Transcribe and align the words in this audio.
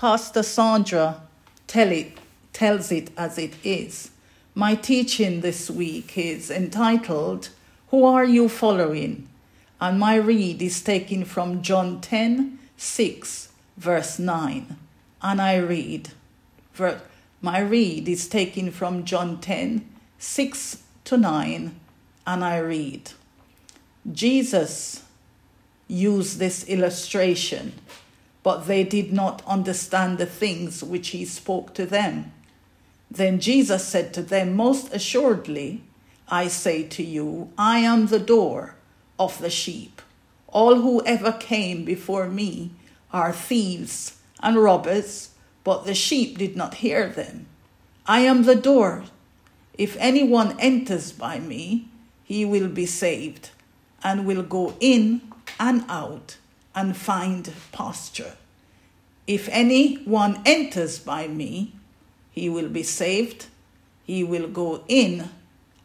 Pastor 0.00 0.42
Sandra 0.42 1.20
tell 1.66 1.92
it, 1.92 2.16
tells 2.54 2.90
it 2.90 3.10
as 3.18 3.36
it 3.36 3.52
is. 3.62 4.10
My 4.54 4.74
teaching 4.74 5.42
this 5.42 5.68
week 5.68 6.16
is 6.16 6.50
entitled, 6.50 7.50
Who 7.88 8.06
Are 8.06 8.24
You 8.24 8.48
Following? 8.48 9.28
And 9.78 10.00
my 10.00 10.14
read 10.14 10.62
is 10.62 10.80
taken 10.80 11.26
from 11.26 11.60
John 11.60 12.00
10 12.00 12.58
6, 12.78 13.52
verse 13.76 14.18
9. 14.18 14.74
And 15.20 15.42
I 15.42 15.56
read, 15.56 16.08
my 17.42 17.58
read 17.58 18.08
is 18.08 18.26
taken 18.26 18.70
from 18.70 19.04
John 19.04 19.38
10 19.38 19.86
6 20.18 20.82
to 21.04 21.18
9. 21.18 21.78
And 22.26 22.42
I 22.42 22.56
read, 22.56 23.10
Jesus 24.10 25.02
used 25.88 26.38
this 26.38 26.64
illustration 26.64 27.74
but 28.42 28.66
they 28.66 28.84
did 28.84 29.12
not 29.12 29.42
understand 29.46 30.18
the 30.18 30.26
things 30.26 30.82
which 30.82 31.08
he 31.08 31.24
spoke 31.24 31.74
to 31.74 31.86
them. 31.86 32.32
Then 33.10 33.40
Jesus 33.40 33.86
said 33.86 34.14
to 34.14 34.22
them, 34.22 34.54
Most 34.54 34.94
assuredly, 34.94 35.82
I 36.28 36.48
say 36.48 36.84
to 36.84 37.02
you, 37.02 37.52
I 37.58 37.78
am 37.80 38.06
the 38.06 38.20
door 38.20 38.76
of 39.18 39.38
the 39.40 39.50
sheep. 39.50 40.00
All 40.48 40.76
who 40.76 41.04
ever 41.04 41.32
came 41.32 41.84
before 41.84 42.28
me 42.28 42.70
are 43.12 43.32
thieves 43.32 44.16
and 44.40 44.56
robbers, 44.56 45.30
but 45.64 45.84
the 45.84 45.94
sheep 45.94 46.38
did 46.38 46.56
not 46.56 46.74
hear 46.74 47.08
them. 47.08 47.46
I 48.06 48.20
am 48.20 48.44
the 48.44 48.54
door. 48.54 49.04
If 49.74 49.96
anyone 49.98 50.58
enters 50.58 51.12
by 51.12 51.38
me, 51.38 51.88
he 52.24 52.44
will 52.44 52.68
be 52.68 52.86
saved, 52.86 53.50
and 54.02 54.26
will 54.26 54.42
go 54.42 54.74
in 54.80 55.20
and 55.58 55.84
out 55.88 56.36
and 56.74 56.96
find 56.96 57.52
pasture. 57.72 58.34
If 59.26 59.48
anyone 59.50 60.40
enters 60.44 60.98
by 60.98 61.28
me, 61.28 61.74
he 62.30 62.48
will 62.48 62.68
be 62.68 62.82
saved. 62.82 63.46
He 64.04 64.24
will 64.24 64.48
go 64.48 64.82
in 64.88 65.30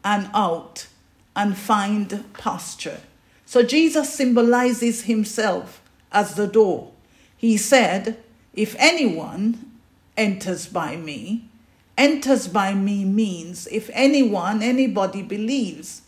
and 0.04 0.30
out 0.32 0.86
and 1.34 1.56
find 1.56 2.24
pasture. 2.34 3.00
So 3.44 3.62
Jesus 3.62 4.12
symbolizes 4.12 5.02
himself 5.02 5.82
as 6.10 6.34
the 6.34 6.46
door. 6.46 6.92
He 7.36 7.56
said, 7.56 8.18
If 8.54 8.74
anyone 8.78 9.78
enters 10.16 10.66
by 10.66 10.96
me, 10.96 11.48
enters 11.96 12.48
by 12.48 12.74
me 12.74 13.04
means 13.04 13.66
if 13.68 13.90
anyone, 13.92 14.62
anybody 14.62 15.22
believes 15.22 16.02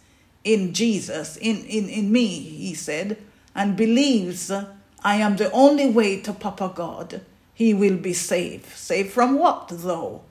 in 0.45 0.73
Jesus, 0.73 1.37
in, 1.37 1.65
in, 1.65 1.89
in 1.89 2.11
me, 2.11 2.27
he 2.41 2.75
said, 2.75 3.19
and 3.55 3.77
believes 3.77 4.51
I 4.51 5.17
am 5.17 5.37
the 5.37 5.51
only 5.53 5.89
way 5.89 6.21
to 6.23 6.33
Papa 6.33 6.73
God, 6.75 7.21
he 7.55 7.75
will 7.75 7.97
be 7.97 8.13
saved. 8.13 8.67
Saved 8.67 9.11
from 9.11 9.39
what, 9.39 9.69
though? 9.69 10.23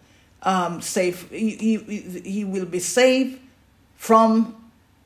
Um, 0.44 0.82
saved, 0.82 1.32
he, 1.32 1.56
he, 1.56 2.22
he 2.23 2.45
will 2.45 2.66
be 2.66 2.80
saved 2.80 3.40
from 3.95 4.56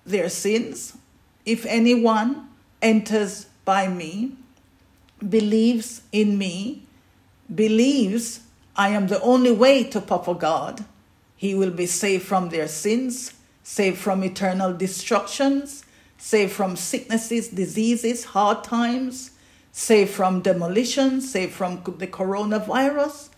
their 0.05 0.29
sins. 0.29 0.97
If 1.45 1.65
anyone 1.65 2.49
enters 2.81 3.47
by 3.65 3.87
me, 3.87 4.33
believes 5.27 6.01
in 6.11 6.37
me, 6.37 6.83
believes 7.53 8.41
I 8.75 8.89
am 8.89 9.07
the 9.07 9.21
only 9.21 9.51
way 9.51 9.83
to 9.85 10.01
Papa 10.01 10.33
God, 10.35 10.85
he 11.35 11.55
will 11.55 11.71
be 11.71 11.85
saved 11.85 12.25
from 12.25 12.49
their 12.49 12.67
sins, 12.67 13.33
saved 13.63 13.97
from 13.97 14.23
eternal 14.23 14.73
destructions, 14.73 15.83
saved 16.21 16.51
from 16.51 16.75
sicknesses, 16.75 17.47
diseases, 17.47 18.25
hard 18.25 18.63
times, 18.63 19.31
save 19.71 20.07
from 20.07 20.39
demolition, 20.39 21.19
save 21.19 21.51
from 21.51 21.81
the 21.97 22.05
coronavirus, 22.05 23.29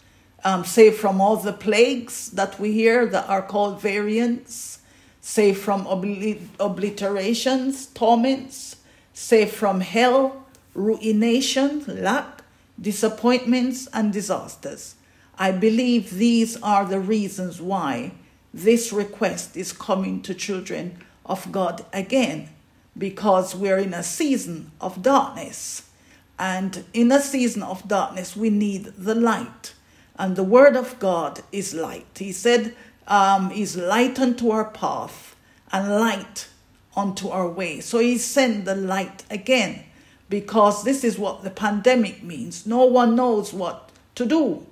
um, 0.44 0.66
saved 0.66 0.98
from 0.98 1.22
all 1.22 1.38
the 1.38 1.54
plagues 1.54 2.30
that 2.31 2.59
we 2.59 2.73
hear 2.73 3.06
that 3.06 3.28
are 3.30 3.42
called 3.42 3.81
variants, 3.81 4.80
save 5.22 5.58
from 5.58 5.86
obli- 5.86 6.45
obliterations, 6.60 7.92
torments, 7.94 8.76
save 9.14 9.50
from 9.50 9.80
hell, 9.80 10.45
ruination, 10.73 11.86
lack, 11.88 12.42
disappointments, 12.80 13.88
and 13.94 14.11
disasters. 14.11 14.95
I 15.39 15.54
believe 15.54 16.17
these 16.17 16.61
are 16.61 16.83
the 16.83 17.00
reasons 17.00 17.61
why 17.61 18.11
this 18.54 18.92
request 18.92 19.55
is 19.55 19.71
coming 19.71 20.21
to 20.23 20.33
children 20.33 20.98
of 21.26 21.50
God 21.50 21.86
again 21.94 22.50
because 22.98 23.55
we're 23.55 23.77
in 23.77 23.93
a 23.93 24.04
season 24.04 24.71
of 24.80 25.02
darkness. 25.02 25.89
And 26.37 26.83
in 26.93 27.11
a 27.11 27.20
season 27.20 27.64
of 27.64 27.87
darkness, 27.87 28.36
we 28.36 28.49
need 28.49 28.86
the 28.98 29.15
light. 29.15 29.73
And 30.17 30.36
the 30.36 30.43
word 30.43 30.76
of 30.76 30.99
God 30.99 31.42
is 31.52 31.73
light. 31.73 32.05
He 32.17 32.32
said, 32.32 32.76
um, 33.08 33.52
is 33.52 33.76
light 33.76 34.20
unto 34.20 34.49
our 34.52 34.65
path 34.65 35.36
and 35.71 35.89
light 35.99 36.48
unto 36.95 37.30
our 37.30 37.48
way. 37.48 37.80
So 37.80 37.99
he 37.99 38.17
sent 38.17 38.65
the 38.65 38.76
light 38.76 39.23
again 39.30 39.83
because 40.30 40.83
this 40.83 41.03
is 41.03 41.17
what 41.17 41.43
the 41.43 41.49
pandemic 41.49 42.23
means. 42.23 42.65
No 42.65 42.86
one 42.86 43.15
knows 43.15 43.53
what 43.53 43.92
to 44.15 44.26
do. 44.26 44.65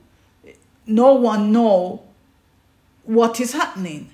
No 0.85 1.13
one 1.13 1.51
know 1.51 2.03
what 3.03 3.39
is 3.39 3.53
happening. 3.53 4.09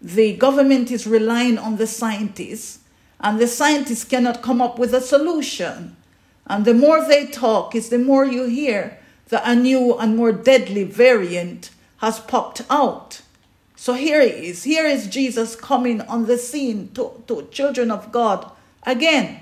The 0.00 0.36
government 0.36 0.90
is 0.90 1.06
relying 1.06 1.58
on 1.58 1.76
the 1.76 1.86
scientists 1.86 2.80
and 3.20 3.38
the 3.38 3.46
scientists 3.46 4.04
cannot 4.04 4.42
come 4.42 4.60
up 4.60 4.78
with 4.78 4.94
a 4.94 5.00
solution. 5.00 5.96
And 6.46 6.64
the 6.64 6.74
more 6.74 7.06
they 7.06 7.26
talk, 7.26 7.74
is 7.74 7.88
the 7.88 7.98
more 7.98 8.24
you 8.24 8.44
hear 8.46 8.98
that 9.28 9.42
a 9.44 9.54
new 9.54 9.96
and 9.96 10.16
more 10.16 10.32
deadly 10.32 10.84
variant 10.84 11.70
has 11.98 12.20
popped 12.20 12.62
out. 12.70 13.22
So 13.74 13.94
here 13.94 14.20
it 14.20 14.34
is. 14.34 14.64
Here 14.64 14.86
is 14.86 15.06
Jesus 15.06 15.56
coming 15.56 16.00
on 16.02 16.26
the 16.26 16.38
scene 16.38 16.90
to, 16.94 17.22
to 17.26 17.48
children 17.50 17.90
of 17.90 18.12
God 18.12 18.50
again. 18.84 19.40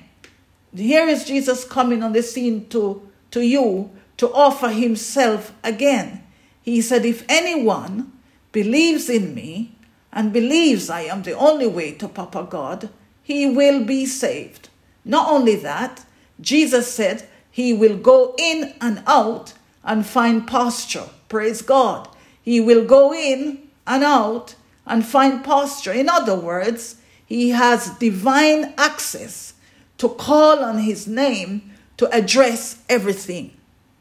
Here 0.74 1.06
is 1.06 1.24
Jesus 1.24 1.64
coming 1.64 2.02
on 2.02 2.12
the 2.12 2.22
scene 2.22 2.68
to, 2.68 3.08
to 3.30 3.42
you 3.42 3.90
to 4.16 4.32
offer 4.32 4.70
himself 4.70 5.52
again. 5.62 6.22
He 6.62 6.80
said, 6.80 7.04
If 7.04 7.24
anyone 7.28 8.12
believes 8.52 9.08
in 9.08 9.34
me 9.34 9.76
and 10.12 10.32
believes 10.32 10.88
I 10.88 11.02
am 11.02 11.22
the 11.22 11.36
only 11.36 11.66
way 11.66 11.92
to 11.92 12.08
Papa 12.08 12.46
God, 12.48 12.88
he 13.24 13.46
will 13.46 13.82
be 13.82 14.06
saved. 14.06 14.68
Not 15.04 15.28
only 15.28 15.56
that, 15.56 16.04
Jesus 16.40 16.94
said 16.94 17.26
he 17.50 17.72
will 17.72 17.96
go 17.96 18.34
in 18.38 18.74
and 18.80 19.02
out 19.06 19.54
and 19.82 20.06
find 20.06 20.46
pasture. 20.46 21.08
Praise 21.28 21.62
God. 21.62 22.06
He 22.42 22.60
will 22.60 22.84
go 22.84 23.14
in 23.14 23.68
and 23.86 24.04
out 24.04 24.54
and 24.86 25.04
find 25.04 25.42
pasture. 25.42 25.92
In 25.92 26.08
other 26.08 26.36
words, 26.36 26.96
he 27.24 27.50
has 27.50 27.90
divine 27.98 28.74
access 28.76 29.54
to 29.98 30.10
call 30.10 30.62
on 30.62 30.78
his 30.78 31.06
name 31.06 31.72
to 31.96 32.08
address 32.14 32.82
everything. 32.90 33.56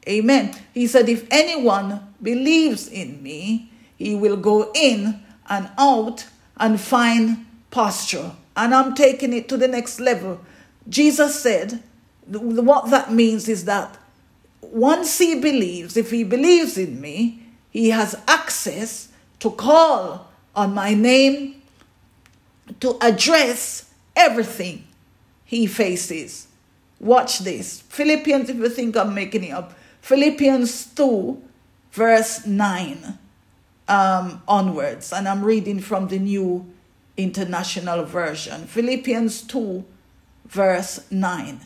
Amen. 0.07 0.53
He 0.73 0.85
said, 0.85 1.07
If 1.07 1.25
anyone 1.31 2.13
believes 2.21 2.89
in 2.89 3.23
me, 3.23 3.71
he 3.97 4.15
will 4.15 4.35
go 4.35 4.69
in 4.75 5.21
and 5.47 5.69
out 5.77 6.25
and 6.57 6.79
find 6.79 7.45
pasture 7.71 8.33
and 8.55 8.73
I'm 8.73 8.93
taking 8.93 9.33
it 9.33 9.49
to 9.49 9.57
the 9.57 9.67
next 9.67 9.99
level. 9.99 10.41
Jesus 10.87 11.39
said, 11.41 11.81
what 12.27 12.89
that 12.89 13.11
means 13.11 13.49
is 13.49 13.65
that 13.65 13.97
once 14.61 15.17
he 15.17 15.39
believes, 15.39 15.97
if 15.97 16.11
he 16.11 16.23
believes 16.23 16.77
in 16.77 16.99
me, 17.01 17.43
he 17.69 17.89
has 17.89 18.15
access 18.27 19.09
to 19.39 19.51
call 19.51 20.31
on 20.55 20.73
my 20.73 20.93
name 20.93 21.61
to 22.79 22.97
address 23.01 23.89
everything 24.15 24.87
he 25.43 25.67
faces. 25.67 26.47
Watch 26.99 27.39
this. 27.39 27.81
Philippians, 27.81 28.49
if 28.49 28.55
you 28.57 28.69
think 28.69 28.95
I'm 28.95 29.13
making 29.13 29.43
it 29.43 29.51
up, 29.51 29.73
Philippians 30.01 30.87
2, 30.95 31.41
verse 31.91 32.45
9 32.45 33.17
um, 33.87 34.41
onwards. 34.47 35.11
And 35.11 35.27
I'm 35.27 35.43
reading 35.43 35.79
from 35.79 36.07
the 36.07 36.19
New 36.19 36.72
International 37.17 38.03
Version. 38.03 38.65
Philippians 38.65 39.41
2, 39.43 39.83
verse 40.45 41.05
9 41.11 41.59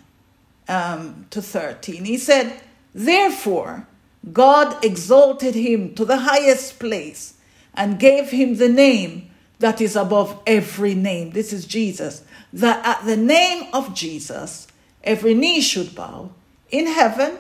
um, 0.68 1.26
to 1.30 1.42
13. 1.42 2.06
He 2.06 2.18
said, 2.18 2.60
Therefore, 2.94 3.88
God 4.34 4.84
exalted 4.84 5.56
him 5.56 5.96
to 5.96 6.06
the 6.06 6.18
highest 6.18 6.80
place 6.80 7.36
and 7.74 8.00
gave 8.00 8.32
him 8.32 8.56
the 8.56 8.70
name 8.70 9.30
that 9.60 9.82
is 9.82 9.96
above 9.96 10.40
every 10.46 10.96
name. 10.96 11.32
This 11.32 11.54
is 11.54 11.66
Jesus. 11.66 12.24
That 12.52 12.86
at 12.86 13.06
the 13.06 13.18
name 13.18 13.68
of 13.74 13.94
Jesus, 13.94 14.68
every 15.04 15.34
knee 15.34 15.62
should 15.62 15.96
bow 15.96 16.32
in 16.70 16.88
heaven, 16.88 17.38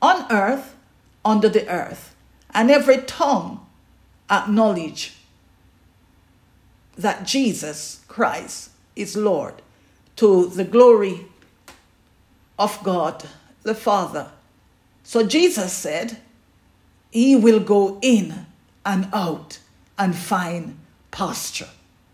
on 0.00 0.30
earth, 0.30 0.74
under 1.24 1.48
the 1.48 1.68
earth, 1.68 2.14
and 2.54 2.70
every 2.70 2.98
tongue 2.98 3.66
acknowledge 4.30 5.16
that 6.96 7.26
Jesus 7.26 8.00
Christ 8.08 8.70
is 8.96 9.16
Lord 9.16 9.62
to 10.16 10.46
the 10.46 10.64
glory 10.64 11.26
of 12.58 12.82
God 12.82 13.24
the 13.62 13.74
Father. 13.74 14.30
So 15.02 15.26
Jesus 15.26 15.72
said, 15.72 16.18
he 17.10 17.34
will 17.36 17.60
go 17.60 17.98
in 18.02 18.46
and 18.84 19.08
out 19.12 19.58
and 19.98 20.14
find 20.14 20.78
pasture 21.10 21.68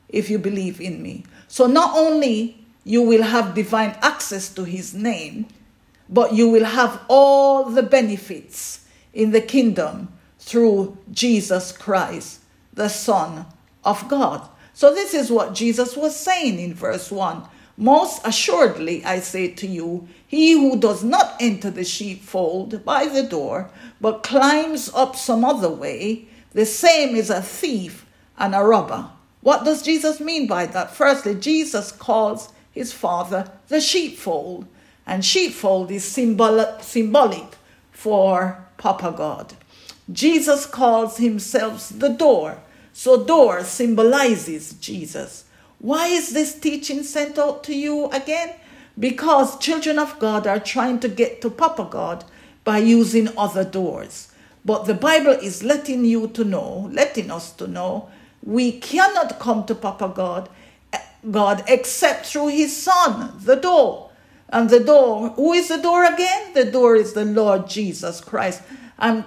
if 0.09 0.31
you 0.31 0.39
believe 0.39 0.81
in 0.81 1.03
me. 1.03 1.25
So 1.49 1.67
not 1.67 1.97
only 1.97 2.65
you 2.85 3.03
will 3.03 3.23
have 3.23 3.55
divine 3.55 3.97
access 4.01 4.49
to 4.55 4.65
his 4.65 4.95
name, 4.95 5.47
but 6.09 6.33
you 6.33 6.49
will 6.49 6.65
have 6.65 7.03
all 7.09 7.65
the 7.65 7.83
benefits 7.83 8.87
in 9.13 9.33
the 9.33 9.41
kingdom 9.41 10.13
through 10.39 10.97
Jesus 11.11 11.73
Christ, 11.73 12.41
the 12.73 12.89
Son 12.89 13.47
of 13.85 14.09
God. 14.09 14.49
So, 14.77 14.93
this 14.93 15.15
is 15.15 15.31
what 15.31 15.55
Jesus 15.55 15.97
was 15.97 16.15
saying 16.15 16.61
in 16.61 16.75
verse 16.75 17.11
1. 17.11 17.45
Most 17.79 18.21
assuredly, 18.27 19.03
I 19.07 19.21
say 19.21 19.49
to 19.49 19.67
you, 19.67 20.07
he 20.27 20.53
who 20.53 20.79
does 20.79 21.03
not 21.03 21.35
enter 21.41 21.71
the 21.71 21.83
sheepfold 21.83 22.85
by 22.85 23.07
the 23.07 23.23
door, 23.23 23.71
but 24.03 24.23
climbs 24.23 24.91
up 24.93 25.17
some 25.17 25.47
other 25.47 25.71
way, 25.71 26.29
the 26.53 26.67
same 26.67 27.17
is 27.17 27.31
a 27.31 27.41
thief 27.41 28.05
and 28.37 28.55
a 28.55 28.63
robber. 28.63 29.09
What 29.41 29.65
does 29.65 29.81
Jesus 29.81 30.21
mean 30.21 30.47
by 30.47 30.67
that? 30.67 30.91
Firstly, 30.91 31.37
Jesus 31.37 31.91
calls 31.91 32.51
his 32.71 32.93
father 32.93 33.51
the 33.69 33.81
sheepfold, 33.81 34.67
and 35.07 35.25
sheepfold 35.25 35.91
is 35.91 36.05
symbolic, 36.05 36.83
symbolic 36.83 37.57
for 37.93 38.63
Papa 38.77 39.15
God. 39.17 39.55
Jesus 40.13 40.67
calls 40.67 41.17
himself 41.17 41.91
the 41.97 42.11
door, 42.11 42.59
so 42.97 43.23
door 43.23 43.63
symbolizes 43.63 44.73
Jesus. 44.73 45.45
Why 45.79 46.07
is 46.07 46.31
this 46.31 46.59
teaching 46.59 47.03
sent 47.03 47.39
out 47.39 47.63
to 47.65 47.77
you 47.77 48.07
again? 48.07 48.55
Because 48.99 49.59
children 49.59 49.99
of 49.99 50.19
God 50.19 50.47
are 50.47 50.59
trying 50.59 51.01
to 51.01 51.09
get 51.11 51.43
to 51.43 51.51
Papa 51.51 51.89
God 51.91 52.25
by 52.65 52.79
using 52.79 53.29
other 53.37 53.65
doors. 53.65 54.33
But 54.65 54.87
the 54.87 54.95
Bible 54.95 55.33
is 55.33 55.63
letting 55.63 56.07
you 56.07 56.29
to 56.29 56.43
know, 56.43 56.89
letting 56.91 57.31
us 57.31 57.53
to 57.57 57.67
know, 57.67 58.09
we 58.43 58.73
cannot 58.73 59.39
come 59.39 59.67
to 59.67 59.75
Papa 59.75 60.11
God, 60.17 60.49
God 61.31 61.65
except 61.69 62.25
through 62.25 62.49
his 62.49 62.75
son, 62.75 63.35
the 63.39 63.57
door. 63.57 64.11
And 64.49 64.71
the 64.71 64.81
door, 64.81 65.29
who 65.37 65.53
is 65.53 65.69
the 65.69 65.83
door 65.83 66.07
again? 66.07 66.55
The 66.55 66.65
door 66.65 66.97
is 66.97 67.13
the 67.13 67.27
Lord 67.27 67.69
Jesus 67.69 68.23
Christ. 68.23 68.63
And, 68.99 69.25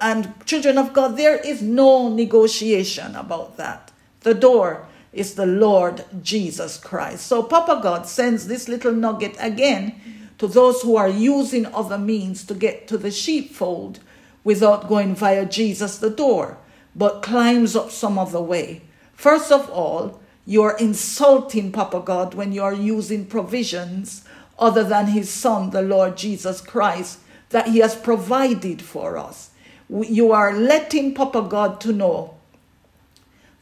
and 0.00 0.34
children 0.46 0.78
of 0.78 0.92
God, 0.92 1.16
there 1.16 1.36
is 1.36 1.62
no 1.62 2.08
negotiation 2.08 3.14
about 3.14 3.56
that. 3.56 3.92
The 4.20 4.34
door 4.34 4.86
is 5.12 5.34
the 5.34 5.46
Lord 5.46 6.04
Jesus 6.22 6.76
Christ. 6.78 7.26
So 7.26 7.42
Papa 7.42 7.80
God 7.82 8.06
sends 8.06 8.48
this 8.48 8.68
little 8.68 8.92
nugget 8.92 9.36
again 9.38 10.00
to 10.38 10.46
those 10.46 10.82
who 10.82 10.96
are 10.96 11.08
using 11.08 11.66
other 11.66 11.98
means 11.98 12.44
to 12.46 12.54
get 12.54 12.88
to 12.88 12.98
the 12.98 13.10
sheepfold 13.10 14.00
without 14.42 14.88
going 14.88 15.14
via 15.14 15.46
Jesus 15.46 15.98
the 15.98 16.10
door 16.10 16.58
but 16.94 17.22
climbs 17.22 17.74
up 17.74 17.90
some 17.90 18.18
other 18.18 18.40
way. 18.40 18.82
First 19.14 19.52
of 19.52 19.70
all, 19.70 20.20
you're 20.44 20.76
insulting 20.78 21.72
Papa 21.72 22.00
God 22.04 22.34
when 22.34 22.52
you 22.52 22.62
are 22.62 22.74
using 22.74 23.26
provisions 23.26 24.24
other 24.58 24.84
than 24.84 25.08
His 25.08 25.30
Son, 25.30 25.70
the 25.70 25.82
Lord 25.82 26.16
Jesus 26.16 26.60
Christ, 26.60 27.18
that 27.52 27.68
He 27.68 27.78
has 27.78 27.94
provided 27.94 28.82
for 28.82 29.16
us. 29.16 29.50
You 29.88 30.32
are 30.32 30.52
letting 30.52 31.14
Papa 31.14 31.42
God 31.42 31.80
to 31.82 31.92
know 31.92 32.34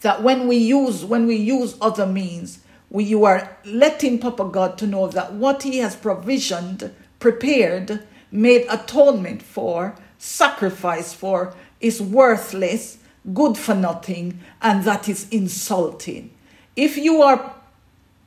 that 0.01 0.23
when 0.23 0.49
we 0.49 0.57
use 0.57 1.05
when 1.05 1.27
we 1.27 1.37
use 1.37 1.77
other 1.81 2.07
means, 2.07 2.61
we, 2.89 3.05
you 3.05 3.25
are 3.25 3.57
letting 3.65 4.19
Papa 4.19 4.45
God 4.45 4.79
to 4.79 4.87
know 4.87 5.07
that 5.09 5.35
what 5.35 5.63
He 5.63 5.79
has 5.79 5.95
provisioned, 5.95 6.95
prepared, 7.19 8.07
made 8.33 8.67
atonement 8.71 9.43
for, 9.43 9.95
sacrifice 10.19 11.13
for, 11.13 11.55
is 11.81 12.01
worthless 12.01 12.99
good 13.35 13.57
for 13.57 13.75
nothing, 13.75 14.41
and 14.63 14.85
that 14.85 15.09
is 15.09 15.29
insulting. 15.31 16.31
If 16.77 16.97
you 16.97 17.23
are, 17.23 17.55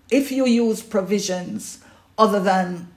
if 0.10 0.32
you 0.32 0.46
use 0.46 0.82
provisions 0.82 1.84
other 2.18 2.40
than 2.40 2.93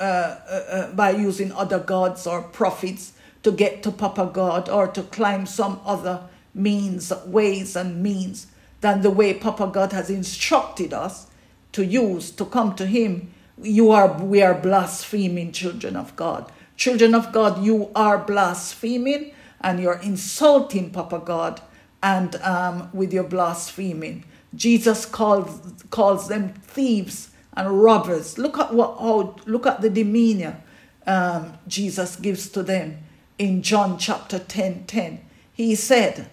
uh, 0.00 0.02
uh, 0.02 0.64
uh, 0.70 0.92
by 0.92 1.10
using 1.10 1.52
other 1.52 1.78
gods 1.78 2.26
or 2.26 2.40
prophets 2.40 3.12
to 3.42 3.52
get 3.52 3.82
to 3.82 3.90
Papa 3.90 4.30
God 4.32 4.68
or 4.68 4.88
to 4.88 5.02
climb 5.02 5.44
some 5.46 5.80
other 5.84 6.22
means, 6.54 7.12
ways 7.26 7.76
and 7.76 8.02
means 8.02 8.46
than 8.80 9.02
the 9.02 9.10
way 9.10 9.34
Papa 9.34 9.70
God 9.72 9.92
has 9.92 10.08
instructed 10.08 10.94
us 10.94 11.26
to 11.72 11.84
use 11.84 12.30
to 12.32 12.44
come 12.44 12.74
to 12.76 12.86
Him, 12.86 13.32
you 13.62 13.90
are 13.90 14.12
we 14.22 14.42
are 14.42 14.54
blaspheming 14.54 15.52
children 15.52 15.96
of 15.96 16.16
God. 16.16 16.50
Children 16.76 17.14
of 17.14 17.30
God, 17.30 17.62
you 17.62 17.90
are 17.94 18.18
blaspheming 18.18 19.32
and 19.60 19.80
you're 19.80 20.00
insulting 20.00 20.90
Papa 20.90 21.20
God 21.22 21.60
and 22.02 22.36
um, 22.36 22.88
with 22.94 23.12
your 23.12 23.24
blaspheming. 23.24 24.24
Jesus 24.54 25.04
calls 25.04 25.60
calls 25.90 26.28
them 26.28 26.54
thieves 26.54 27.29
and 27.54 27.82
robbers. 27.82 28.38
Look 28.38 28.58
at 28.58 28.72
what 28.72 28.98
how, 28.98 29.36
look 29.46 29.66
at 29.66 29.80
the 29.80 29.90
demeanor 29.90 30.62
um, 31.06 31.58
Jesus 31.66 32.16
gives 32.16 32.48
to 32.50 32.62
them 32.62 32.98
in 33.38 33.62
John 33.62 33.98
chapter 33.98 34.38
10, 34.38 34.84
10. 34.86 35.20
He 35.52 35.74
said, 35.74 36.28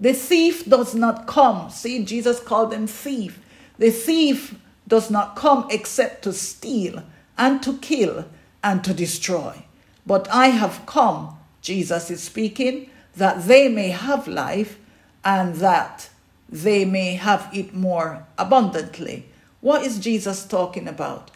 The 0.00 0.12
thief 0.12 0.64
does 0.64 0.94
not 0.94 1.26
come. 1.26 1.70
See, 1.70 2.04
Jesus 2.04 2.40
called 2.40 2.70
them 2.70 2.86
thief. 2.86 3.40
The 3.78 3.90
thief 3.90 4.54
does 4.86 5.10
not 5.10 5.36
come 5.36 5.66
except 5.70 6.22
to 6.24 6.32
steal 6.32 7.02
and 7.36 7.62
to 7.62 7.78
kill 7.78 8.26
and 8.62 8.84
to 8.84 8.94
destroy. 8.94 9.64
But 10.06 10.28
I 10.30 10.48
have 10.48 10.86
come 10.86 11.36
Jesus 11.64 12.10
is 12.10 12.22
speaking, 12.22 12.90
that 13.16 13.44
they 13.46 13.68
may 13.68 13.88
have 13.88 14.28
life 14.28 14.78
and 15.24 15.56
that 15.56 16.10
they 16.46 16.84
may 16.84 17.14
have 17.14 17.48
it 17.54 17.74
more 17.74 18.26
abundantly. 18.36 19.26
What 19.64 19.86
is 19.86 19.98
Jesus 19.98 20.44
talking 20.44 20.86
about? 20.86 21.30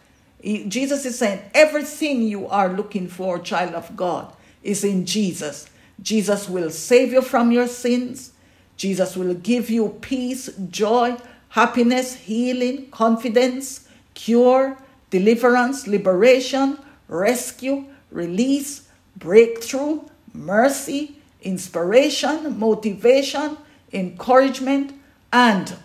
Jesus 0.44 1.06
is 1.06 1.18
saying 1.18 1.40
everything 1.54 2.20
you 2.20 2.46
are 2.46 2.68
looking 2.68 3.08
for, 3.08 3.38
child 3.38 3.72
of 3.72 3.96
God, 3.96 4.34
is 4.62 4.84
in 4.84 5.06
Jesus. 5.06 5.70
Jesus 6.02 6.46
will 6.46 6.68
save 6.68 7.10
you 7.10 7.22
from 7.22 7.52
your 7.52 7.66
sins. 7.66 8.32
Jesus 8.76 9.16
will 9.16 9.32
give 9.32 9.70
you 9.70 9.96
peace, 10.02 10.50
joy, 10.68 11.16
happiness, 11.48 12.16
healing, 12.16 12.90
confidence, 12.90 13.88
cure, 14.12 14.76
deliverance, 15.08 15.86
liberation, 15.86 16.78
rescue, 17.08 17.86
release, 18.10 18.88
breakthrough, 19.16 20.02
mercy, 20.34 21.16
inspiration, 21.40 22.58
motivation, 22.58 23.56
encouragement, 23.90 24.92
and 25.32 25.76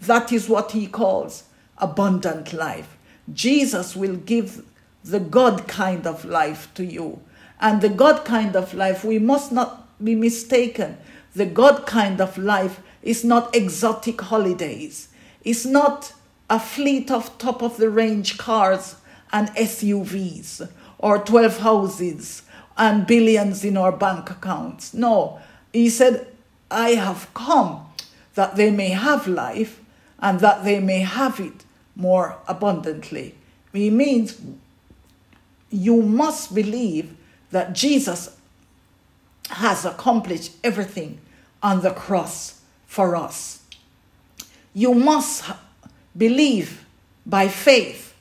that 0.00 0.32
is 0.32 0.48
what 0.48 0.72
he 0.72 0.88
calls 0.88 1.44
abundant 1.80 2.52
life. 2.52 2.96
Jesus 3.32 3.94
will 3.96 4.16
give 4.16 4.64
the 5.04 5.20
God 5.20 5.68
kind 5.68 6.06
of 6.06 6.24
life 6.24 6.72
to 6.74 6.84
you. 6.84 7.20
And 7.60 7.80
the 7.80 7.88
God 7.88 8.24
kind 8.24 8.54
of 8.54 8.74
life, 8.74 9.04
we 9.04 9.18
must 9.18 9.52
not 9.52 10.02
be 10.02 10.14
mistaken. 10.14 10.98
The 11.34 11.46
God 11.46 11.86
kind 11.86 12.20
of 12.20 12.38
life 12.38 12.80
is 13.02 13.24
not 13.24 13.54
exotic 13.54 14.20
holidays. 14.20 15.08
It's 15.42 15.64
not 15.64 16.12
a 16.50 16.58
fleet 16.58 17.10
of 17.10 17.36
top 17.38 17.62
of 17.62 17.76
the 17.76 17.90
range 17.90 18.38
cars 18.38 18.96
and 19.32 19.48
SUVs 19.50 20.68
or 20.98 21.18
12 21.18 21.58
houses 21.58 22.42
and 22.76 23.06
billions 23.06 23.64
in 23.64 23.76
our 23.76 23.92
bank 23.92 24.30
accounts. 24.30 24.94
No, 24.94 25.40
he 25.72 25.90
said, 25.90 26.28
I 26.70 26.90
have 26.90 27.32
come 27.34 27.86
that 28.34 28.56
they 28.56 28.70
may 28.70 28.90
have 28.90 29.26
life 29.26 29.82
and 30.20 30.40
that 30.40 30.64
they 30.64 30.80
may 30.80 31.00
have 31.00 31.40
it 31.40 31.64
more 31.98 32.38
abundantly. 32.48 33.34
He 33.74 33.90
means 33.90 34.40
you 35.70 36.00
must 36.00 36.54
believe 36.54 37.14
that 37.50 37.74
Jesus 37.74 38.34
has 39.50 39.84
accomplished 39.84 40.52
everything 40.64 41.20
on 41.62 41.82
the 41.82 41.90
cross 41.90 42.60
for 42.86 43.16
us. 43.16 43.62
You 44.72 44.94
must 44.94 45.44
believe 46.16 46.84
by 47.26 47.48
faith. 47.48 48.14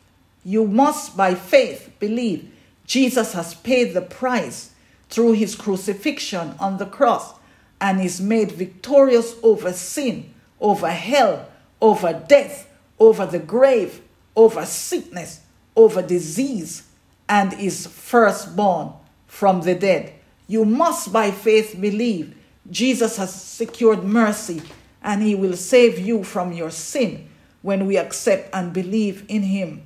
You 0.44 0.68
must 0.68 1.16
by 1.16 1.36
faith 1.36 1.92
believe 2.00 2.52
Jesus 2.86 3.34
has 3.34 3.54
paid 3.54 3.94
the 3.94 4.02
price 4.02 4.72
through 5.10 5.34
his 5.34 5.56
crucifixion 5.56 6.56
on 6.60 6.78
the 6.78 6.86
cross 6.86 7.34
and 7.80 8.02
is 8.02 8.20
made 8.20 8.52
victorious 8.52 9.36
over 9.44 9.72
sin, 9.72 10.34
over 10.60 10.90
hell, 10.90 11.50
over 11.82 12.14
death, 12.28 12.67
over 13.00 13.26
the 13.26 13.40
grave, 13.40 14.02
over 14.36 14.66
sickness, 14.66 15.42
over 15.76 16.02
disease, 16.02 16.84
and 17.30 17.54
is 17.54 17.88
firstborn 17.88 18.94
from 19.28 19.62
the 19.62 19.76
dead. 19.76 20.14
You 20.48 20.66
must 20.66 21.12
by 21.12 21.32
faith 21.32 21.76
believe 21.80 22.36
Jesus 22.70 23.18
has 23.18 23.34
secured 23.34 24.04
mercy 24.04 24.62
and 25.04 25.22
he 25.22 25.36
will 25.36 25.56
save 25.56 26.00
you 26.00 26.24
from 26.24 26.52
your 26.52 26.72
sin 26.72 27.30
when 27.62 27.86
we 27.86 27.98
accept 27.98 28.50
and 28.54 28.74
believe 28.74 29.26
in 29.28 29.44
him 29.44 29.86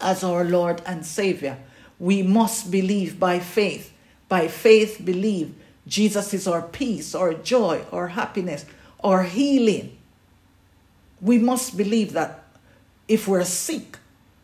as 0.00 0.24
our 0.24 0.44
Lord 0.44 0.82
and 0.86 1.04
Savior. 1.04 1.58
We 1.98 2.22
must 2.22 2.70
believe 2.70 3.18
by 3.18 3.38
faith. 3.38 3.92
By 4.28 4.48
faith, 4.48 5.00
believe 5.04 5.54
Jesus 5.86 6.34
is 6.34 6.46
our 6.48 6.62
peace, 6.62 7.14
our 7.14 7.32
joy, 7.32 7.84
our 7.92 8.08
happiness, 8.08 8.66
our 9.02 9.22
healing. 9.22 9.95
We 11.20 11.38
must 11.38 11.76
believe 11.76 12.12
that 12.12 12.44
if 13.08 13.26
we're 13.28 13.44
sick, 13.44 13.98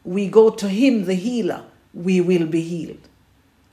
we 0.04 0.28
go 0.28 0.50
to 0.50 0.68
Him, 0.68 1.04
the 1.04 1.14
healer, 1.14 1.64
we 1.94 2.20
will 2.20 2.46
be 2.46 2.62
healed. 2.62 3.08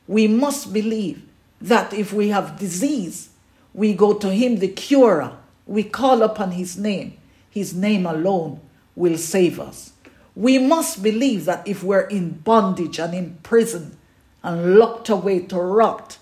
We 0.07 0.27
must 0.27 0.73
believe 0.73 1.23
that 1.61 1.93
if 1.93 2.11
we 2.13 2.29
have 2.29 2.59
disease, 2.59 3.29
we 3.73 3.93
go 3.93 4.13
to 4.13 4.31
Him, 4.31 4.57
the 4.57 4.67
curer, 4.67 5.37
we 5.65 5.83
call 5.83 6.23
upon 6.23 6.51
His 6.51 6.77
name. 6.77 7.17
His 7.49 7.73
name 7.73 8.05
alone 8.05 8.59
will 8.95 9.17
save 9.17 9.59
us. 9.59 9.93
We 10.35 10.57
must 10.57 11.03
believe 11.03 11.45
that 11.45 11.67
if 11.67 11.83
we're 11.83 12.07
in 12.07 12.31
bondage 12.31 12.99
and 12.99 13.13
in 13.13 13.37
prison 13.43 13.97
and 14.43 14.75
locked 14.75 15.09
away 15.09 15.39
to 15.39 15.57
rot, 15.57 16.17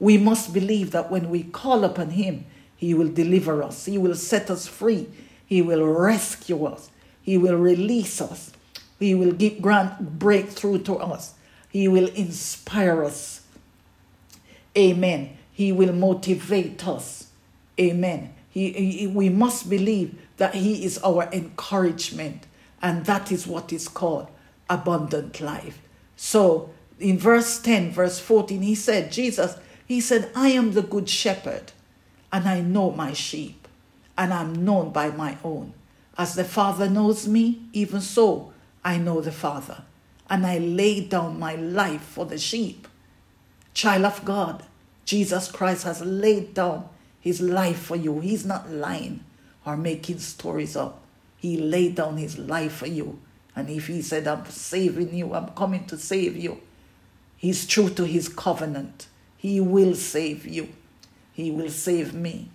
we 0.00 0.18
must 0.18 0.52
believe 0.52 0.90
that 0.90 1.10
when 1.10 1.30
we 1.30 1.44
call 1.44 1.84
upon 1.84 2.10
Him, 2.10 2.44
He 2.76 2.92
will 2.94 3.12
deliver 3.12 3.62
us, 3.62 3.84
He 3.84 3.98
will 3.98 4.14
set 4.14 4.50
us 4.50 4.66
free, 4.66 5.08
He 5.52 5.60
will 5.60 5.84
rescue 5.84 6.64
us, 6.64 6.88
He 7.20 7.36
will 7.36 7.58
release 7.58 8.22
us, 8.22 8.52
He 8.98 9.14
will 9.14 9.32
give, 9.32 9.60
grant 9.60 10.18
breakthrough 10.18 10.78
to 10.84 10.94
us, 10.94 11.34
He 11.68 11.88
will 11.88 12.08
inspire 12.08 13.04
us. 13.04 13.42
Amen. 14.74 15.36
He 15.52 15.70
will 15.70 15.92
motivate 15.92 16.88
us. 16.88 17.28
Amen. 17.78 18.32
He, 18.48 18.72
he, 18.72 19.06
we 19.06 19.28
must 19.28 19.68
believe 19.68 20.18
that 20.38 20.54
He 20.54 20.86
is 20.86 20.96
our 21.04 21.28
encouragement, 21.34 22.46
and 22.80 23.04
that 23.04 23.30
is 23.30 23.46
what 23.46 23.74
is 23.74 23.88
called 23.88 24.28
abundant 24.70 25.38
life. 25.42 25.82
So, 26.16 26.70
in 26.98 27.18
verse 27.18 27.60
10, 27.60 27.90
verse 27.90 28.18
14, 28.18 28.62
He 28.62 28.74
said, 28.74 29.12
Jesus, 29.12 29.58
He 29.84 30.00
said, 30.00 30.30
I 30.34 30.48
am 30.48 30.72
the 30.72 30.80
good 30.80 31.10
shepherd, 31.10 31.72
and 32.32 32.48
I 32.48 32.62
know 32.62 32.90
my 32.90 33.12
sheep, 33.12 33.61
and 34.22 34.32
I'm 34.32 34.64
known 34.64 34.90
by 34.90 35.10
my 35.10 35.36
own. 35.42 35.74
As 36.16 36.36
the 36.36 36.44
Father 36.44 36.88
knows 36.88 37.26
me, 37.26 37.62
even 37.72 38.00
so 38.00 38.52
I 38.84 38.96
know 38.96 39.20
the 39.20 39.32
Father, 39.32 39.82
and 40.30 40.46
I 40.46 40.58
lay 40.58 41.00
down 41.00 41.40
my 41.40 41.56
life 41.56 42.02
for 42.02 42.24
the 42.24 42.38
sheep. 42.38 42.86
Child 43.74 44.04
of 44.04 44.24
God, 44.24 44.62
Jesus 45.04 45.50
Christ 45.50 45.82
has 45.82 46.02
laid 46.02 46.54
down 46.54 46.88
his 47.20 47.40
life 47.40 47.80
for 47.80 47.96
you. 47.96 48.20
He's 48.20 48.46
not 48.46 48.70
lying 48.70 49.24
or 49.66 49.76
making 49.76 50.20
stories 50.20 50.76
up. 50.76 51.00
He 51.36 51.56
laid 51.56 51.96
down 51.96 52.16
his 52.16 52.38
life 52.38 52.74
for 52.74 52.86
you. 52.86 53.18
And 53.56 53.68
if 53.68 53.88
he 53.88 54.02
said, 54.02 54.28
I'm 54.28 54.46
saving 54.46 55.16
you, 55.16 55.34
I'm 55.34 55.48
coming 55.48 55.84
to 55.86 55.98
save 55.98 56.36
you, 56.36 56.60
he's 57.36 57.66
true 57.66 57.90
to 57.90 58.04
his 58.04 58.28
covenant. 58.28 59.08
He 59.36 59.58
will 59.58 59.96
save 59.96 60.46
you. 60.46 60.68
He 61.32 61.50
will 61.50 61.70
save 61.70 62.14
me. 62.14 62.50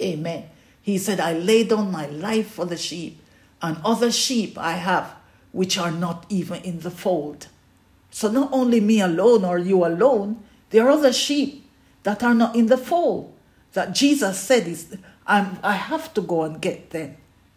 Amen. 0.00 0.48
He 0.82 0.98
said, 0.98 1.20
I 1.20 1.34
lay 1.34 1.64
down 1.64 1.90
my 1.90 2.06
life 2.06 2.52
for 2.52 2.66
the 2.66 2.76
sheep, 2.76 3.20
and 3.62 3.78
other 3.84 4.10
sheep 4.10 4.58
I 4.58 4.72
have 4.72 5.14
which 5.52 5.76
are 5.78 5.90
not 5.90 6.26
even 6.28 6.62
in 6.62 6.80
the 6.80 6.90
fold. 6.90 7.48
So 8.10 8.30
not 8.30 8.50
only 8.52 8.80
me 8.80 9.00
alone 9.00 9.44
or 9.44 9.58
you 9.58 9.84
alone, 9.84 10.42
there 10.70 10.86
are 10.86 10.90
other 10.90 11.12
sheep 11.12 11.68
that 12.02 12.22
are 12.22 12.34
not 12.34 12.56
in 12.56 12.66
the 12.66 12.78
fold 12.78 13.32
that 13.72 13.94
Jesus 13.94 14.38
said 14.38 14.66
is 14.66 14.96
I'm, 15.26 15.58
I 15.62 15.72
have 15.72 16.12
to 16.14 16.20
go 16.20 16.42
and 16.42 16.60
get 16.60 16.90
them. 16.90 17.16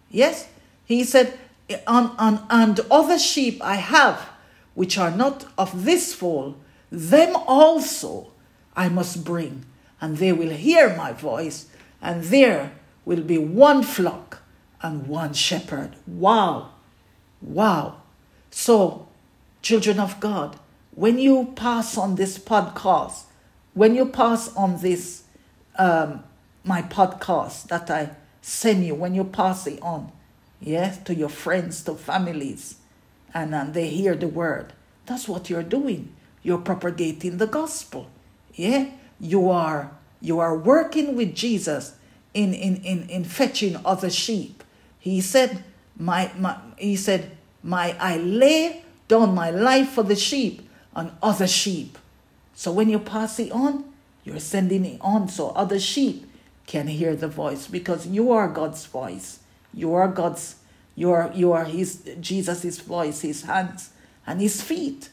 Yes, 0.09 0.47
he 0.85 1.03
said, 1.03 1.37
on, 1.87 2.15
on, 2.17 2.45
and 2.49 2.79
other 2.91 3.17
sheep 3.17 3.61
I 3.63 3.75
have, 3.75 4.29
which 4.75 4.97
are 4.97 5.11
not 5.11 5.47
of 5.57 5.85
this 5.85 6.13
fold, 6.13 6.59
them 6.91 7.35
also 7.47 8.31
I 8.75 8.89
must 8.89 9.23
bring, 9.23 9.65
and 9.99 10.17
they 10.17 10.33
will 10.33 10.51
hear 10.51 10.95
my 10.95 11.13
voice, 11.13 11.67
and 12.01 12.23
there 12.25 12.73
will 13.05 13.21
be 13.21 13.37
one 13.37 13.83
flock 13.83 14.41
and 14.81 15.07
one 15.07 15.33
shepherd. 15.33 15.95
Wow, 16.07 16.69
wow. 17.41 18.01
So, 18.51 19.07
children 19.61 19.99
of 19.99 20.19
God, 20.19 20.59
when 20.95 21.17
you 21.17 21.53
pass 21.55 21.97
on 21.97 22.15
this 22.15 22.37
podcast, 22.37 23.23
when 23.73 23.95
you 23.95 24.05
pass 24.05 24.55
on 24.55 24.81
this, 24.81 25.23
um, 25.77 26.23
my 26.63 26.81
podcast 26.81 27.67
that 27.67 27.89
I 27.89 28.11
send 28.41 28.85
you, 28.85 28.95
when 28.95 29.15
you 29.15 29.23
pass 29.23 29.65
it 29.67 29.81
on, 29.81 30.11
yes, 30.59 30.97
to 31.03 31.15
your 31.15 31.29
friends, 31.29 31.83
to 31.85 31.95
families, 31.95 32.75
and 33.33 33.55
um, 33.55 33.73
they 33.73 33.89
hear 33.89 34.15
the 34.15 34.27
word, 34.27 34.73
that's 35.05 35.27
what 35.27 35.49
you're 35.49 35.63
doing. 35.63 36.13
You're 36.43 36.59
propagating 36.59 37.37
the 37.37 37.47
gospel. 37.47 38.07
Yeah, 38.53 38.91
you 39.19 39.49
are 39.49 39.91
you 40.23 40.39
are 40.39 40.57
working 40.57 41.17
with 41.17 41.35
Jesus 41.35 41.95
in 42.33 42.53
in 42.53 42.77
in, 42.77 43.09
in 43.09 43.23
fetching 43.23 43.79
other 43.85 44.09
sheep. 44.09 44.63
He 44.99 45.21
said, 45.21 45.63
my, 45.97 46.31
my 46.37 46.57
he 46.77 46.95
said, 46.95 47.31
my 47.61 47.95
I 47.99 48.17
lay 48.17 48.83
down 49.07 49.35
my 49.35 49.51
life 49.51 49.89
for 49.89 50.03
the 50.03 50.15
sheep 50.15 50.67
and 50.95 51.11
other 51.21 51.47
sheep. 51.47 51.97
So 52.55 52.71
when 52.71 52.89
you 52.89 52.99
pass 52.99 53.39
it 53.39 53.51
on, 53.51 53.85
you're 54.23 54.39
sending 54.39 54.85
it 54.85 54.99
on 55.01 55.27
so 55.27 55.49
other 55.49 55.79
sheep 55.79 56.29
can 56.65 56.87
hear 56.87 57.15
the 57.15 57.27
voice 57.27 57.67
because 57.67 58.07
you 58.07 58.31
are 58.31 58.47
God's 58.47 58.85
voice. 58.85 59.39
You 59.73 59.93
are 59.95 60.07
God's 60.07 60.55
you 60.95 61.11
are 61.11 61.31
you 61.33 61.51
are 61.51 61.65
his 61.65 62.03
Jesus' 62.19 62.79
voice, 62.79 63.21
his 63.21 63.43
hands 63.43 63.91
and 64.25 64.39
his 64.39 64.61
feet. 64.61 65.09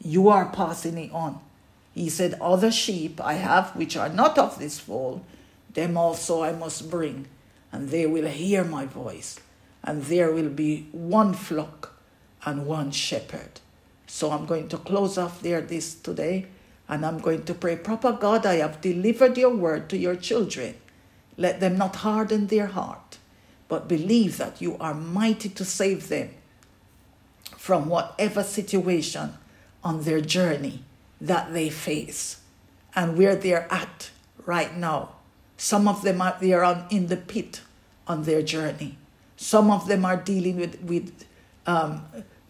You 0.00 0.28
are 0.28 0.46
passing 0.46 0.98
it 0.98 1.12
on. 1.12 1.40
He 1.94 2.08
said, 2.08 2.36
Other 2.40 2.70
sheep 2.70 3.20
I 3.20 3.34
have 3.34 3.76
which 3.76 3.96
are 3.96 4.08
not 4.08 4.36
of 4.38 4.58
this 4.58 4.80
fold, 4.80 5.24
them 5.74 5.96
also 5.96 6.42
I 6.42 6.52
must 6.52 6.90
bring, 6.90 7.26
and 7.70 7.90
they 7.90 8.06
will 8.06 8.26
hear 8.28 8.64
my 8.64 8.86
voice, 8.86 9.38
and 9.82 10.04
there 10.04 10.32
will 10.32 10.48
be 10.48 10.88
one 10.92 11.34
flock 11.34 11.94
and 12.44 12.66
one 12.66 12.90
shepherd. 12.90 13.60
So 14.06 14.30
I'm 14.30 14.46
going 14.46 14.68
to 14.68 14.78
close 14.78 15.18
off 15.18 15.42
there 15.42 15.60
this 15.60 15.94
today, 15.94 16.46
and 16.88 17.04
I'm 17.04 17.18
going 17.18 17.44
to 17.44 17.54
pray, 17.54 17.76
Papa 17.76 18.18
God, 18.20 18.46
I 18.46 18.56
have 18.56 18.80
delivered 18.80 19.36
your 19.36 19.54
word 19.54 19.88
to 19.90 19.96
your 19.96 20.16
children. 20.16 20.74
Let 21.36 21.60
them 21.60 21.76
not 21.76 21.96
harden 21.96 22.46
their 22.46 22.66
heart, 22.66 23.18
but 23.68 23.88
believe 23.88 24.36
that 24.38 24.60
you 24.60 24.76
are 24.78 24.94
mighty 24.94 25.48
to 25.48 25.64
save 25.64 26.08
them 26.08 26.30
from 27.56 27.88
whatever 27.88 28.42
situation 28.42 29.32
on 29.82 30.02
their 30.02 30.20
journey 30.20 30.84
that 31.20 31.52
they 31.52 31.70
face 31.70 32.40
and 32.94 33.16
where 33.16 33.34
they're 33.34 33.66
at 33.72 34.10
right 34.44 34.76
now. 34.76 35.10
Some 35.56 35.88
of 35.88 36.02
them 36.02 36.20
are 36.20 36.36
they 36.40 36.52
are 36.52 36.64
on, 36.64 36.86
in 36.90 37.06
the 37.06 37.16
pit 37.16 37.60
on 38.06 38.24
their 38.24 38.42
journey. 38.42 38.98
Some 39.36 39.70
of 39.70 39.88
them 39.88 40.04
are 40.04 40.16
dealing 40.16 40.56
with 40.56 40.80
with 40.82 41.24
um, 41.66 42.04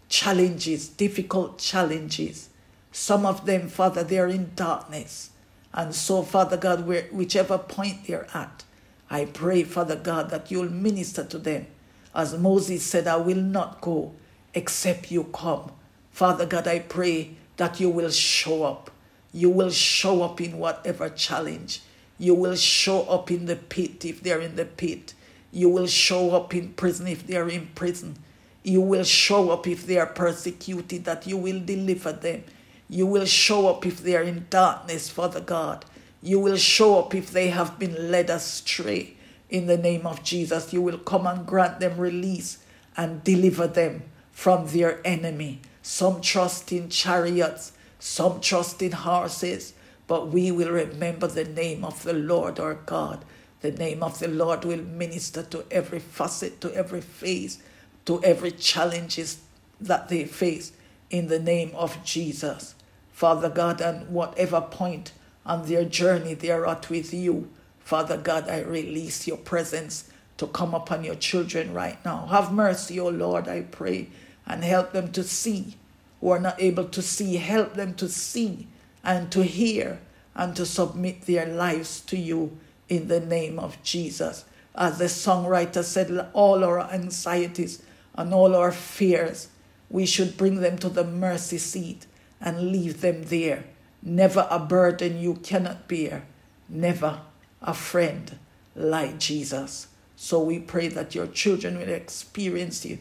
challenges, 0.08 0.88
difficult 0.88 1.58
challenges. 1.58 2.48
Some 2.92 3.26
of 3.26 3.46
them, 3.46 3.68
Father, 3.68 4.04
they're 4.04 4.28
in 4.28 4.52
darkness. 4.54 5.30
And 5.72 5.92
so, 5.92 6.22
Father 6.22 6.56
God, 6.56 6.86
where, 6.86 7.08
whichever 7.10 7.58
point 7.58 8.06
they're 8.06 8.28
at, 8.32 8.62
I 9.10 9.24
pray, 9.24 9.64
Father 9.64 9.96
God, 9.96 10.30
that 10.30 10.50
you'll 10.50 10.70
minister 10.70 11.24
to 11.24 11.38
them. 11.38 11.66
As 12.14 12.38
Moses 12.38 12.84
said, 12.84 13.08
I 13.08 13.16
will 13.16 13.40
not 13.40 13.80
go 13.80 14.12
except 14.54 15.10
you 15.10 15.24
come. 15.24 15.72
Father 16.12 16.46
God, 16.46 16.68
I 16.68 16.78
pray 16.78 17.34
that 17.56 17.80
you 17.80 17.90
will 17.90 18.10
show 18.10 18.62
up. 18.62 18.92
You 19.32 19.50
will 19.50 19.70
show 19.70 20.22
up 20.22 20.40
in 20.40 20.58
whatever 20.58 21.08
challenge. 21.08 21.80
You 22.18 22.34
will 22.34 22.56
show 22.56 23.02
up 23.02 23.30
in 23.30 23.46
the 23.46 23.56
pit 23.56 24.04
if 24.04 24.22
they're 24.22 24.40
in 24.40 24.56
the 24.56 24.64
pit. 24.64 25.14
You 25.50 25.68
will 25.68 25.86
show 25.86 26.32
up 26.32 26.54
in 26.54 26.74
prison 26.74 27.06
if 27.06 27.26
they're 27.26 27.48
in 27.48 27.68
prison. 27.74 28.16
You 28.62 28.80
will 28.80 29.04
show 29.04 29.50
up 29.50 29.66
if 29.66 29.86
they 29.86 29.98
are 29.98 30.06
persecuted, 30.06 31.04
that 31.04 31.26
you 31.26 31.36
will 31.36 31.60
deliver 31.60 32.12
them. 32.12 32.44
You 32.88 33.06
will 33.06 33.26
show 33.26 33.68
up 33.68 33.84
if 33.84 34.02
they 34.02 34.16
are 34.16 34.22
in 34.22 34.46
darkness, 34.50 35.10
Father 35.10 35.40
God. 35.40 35.84
You 36.22 36.40
will 36.40 36.56
show 36.56 36.98
up 36.98 37.14
if 37.14 37.30
they 37.30 37.48
have 37.48 37.78
been 37.78 38.10
led 38.10 38.30
astray. 38.30 39.14
In 39.50 39.66
the 39.66 39.76
name 39.76 40.06
of 40.06 40.24
Jesus, 40.24 40.72
you 40.72 40.80
will 40.80 40.98
come 40.98 41.26
and 41.26 41.46
grant 41.46 41.80
them 41.80 41.98
release 41.98 42.58
and 42.96 43.22
deliver 43.22 43.66
them 43.66 44.02
from 44.32 44.66
their 44.68 45.00
enemy. 45.06 45.60
Some 45.82 46.20
trust 46.20 46.72
in 46.72 46.88
chariots, 46.88 47.72
some 47.98 48.40
trust 48.40 48.80
in 48.80 48.92
horses, 48.92 49.74
but 50.06 50.28
we 50.28 50.50
will 50.50 50.70
remember 50.70 51.26
the 51.26 51.44
name 51.44 51.84
of 51.84 52.02
the 52.02 52.12
Lord 52.12 52.60
our 52.60 52.74
God. 52.74 53.24
The 53.60 53.72
name 53.72 54.02
of 54.02 54.18
the 54.18 54.28
Lord 54.28 54.64
will 54.64 54.82
minister 54.82 55.42
to 55.44 55.64
every 55.70 56.00
facet, 56.00 56.60
to 56.60 56.72
every 56.74 57.00
phase 57.00 57.62
to 58.06 58.22
every 58.22 58.50
challenges 58.50 59.38
that 59.80 60.08
they 60.08 60.24
face 60.24 60.72
in 61.10 61.28
the 61.28 61.38
name 61.38 61.70
of 61.74 62.02
Jesus. 62.04 62.74
Father 63.12 63.48
God, 63.48 63.80
and 63.80 64.08
whatever 64.08 64.60
point 64.60 65.12
on 65.46 65.66
their 65.66 65.84
journey 65.84 66.34
they 66.34 66.50
are 66.50 66.66
at 66.66 66.90
with 66.90 67.14
you, 67.14 67.48
Father 67.80 68.16
God, 68.16 68.48
I 68.48 68.62
release 68.62 69.26
your 69.26 69.36
presence 69.36 70.10
to 70.36 70.46
come 70.46 70.74
upon 70.74 71.04
your 71.04 71.14
children 71.14 71.72
right 71.72 72.02
now. 72.04 72.26
Have 72.26 72.52
mercy, 72.52 72.98
O 72.98 73.08
Lord, 73.08 73.46
I 73.46 73.62
pray, 73.62 74.08
and 74.46 74.64
help 74.64 74.92
them 74.92 75.12
to 75.12 75.22
see 75.22 75.76
who 76.20 76.30
are 76.30 76.40
not 76.40 76.60
able 76.60 76.86
to 76.86 77.02
see. 77.02 77.36
Help 77.36 77.74
them 77.74 77.94
to 77.94 78.08
see 78.08 78.66
and 79.04 79.30
to 79.32 79.44
hear 79.44 80.00
and 80.34 80.56
to 80.56 80.66
submit 80.66 81.22
their 81.22 81.46
lives 81.46 82.00
to 82.00 82.16
you 82.16 82.58
in 82.88 83.08
the 83.08 83.20
name 83.20 83.58
of 83.58 83.82
Jesus. 83.82 84.44
As 84.74 84.98
the 84.98 85.04
songwriter 85.04 85.84
said, 85.84 86.28
all 86.32 86.64
our 86.64 86.80
anxieties 86.90 87.82
and 88.16 88.34
all 88.34 88.56
our 88.56 88.72
fears, 88.72 89.48
we 89.88 90.06
should 90.06 90.36
bring 90.36 90.56
them 90.56 90.78
to 90.78 90.88
the 90.88 91.04
mercy 91.04 91.58
seat 91.58 92.06
and 92.40 92.72
leave 92.72 93.00
them 93.00 93.24
there. 93.24 93.64
Never 94.02 94.46
a 94.50 94.58
burden 94.58 95.20
you 95.20 95.34
cannot 95.34 95.88
bear, 95.88 96.24
never 96.68 97.20
a 97.62 97.74
friend 97.74 98.38
like 98.74 99.18
Jesus. 99.18 99.88
So 100.16 100.42
we 100.42 100.58
pray 100.58 100.88
that 100.88 101.14
your 101.14 101.26
children 101.26 101.78
will 101.78 101.88
experience 101.88 102.84
you 102.84 102.98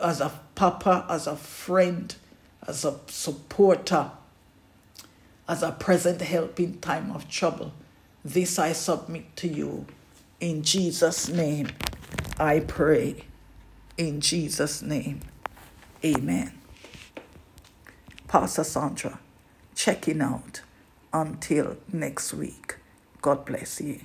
as 0.00 0.20
a 0.20 0.32
papa, 0.54 1.06
as 1.08 1.26
a 1.26 1.36
friend, 1.36 2.14
as 2.66 2.84
a 2.84 2.98
supporter, 3.06 4.10
as 5.48 5.62
a 5.62 5.72
present 5.72 6.20
help 6.20 6.60
in 6.60 6.78
time 6.78 7.10
of 7.10 7.28
trouble. 7.28 7.72
This 8.24 8.58
I 8.58 8.72
submit 8.72 9.34
to 9.36 9.48
you. 9.48 9.86
In 10.40 10.62
Jesus' 10.62 11.28
name, 11.28 11.68
I 12.38 12.60
pray. 12.60 13.24
In 13.96 14.20
Jesus' 14.20 14.82
name, 14.82 15.20
amen. 16.04 16.52
Pastor 18.28 18.62
Sandra, 18.62 19.18
checking 19.74 20.20
out 20.20 20.60
until 21.12 21.78
next 21.92 22.34
week. 22.34 22.76
God 23.22 23.44
bless 23.44 23.80
you. 23.80 24.00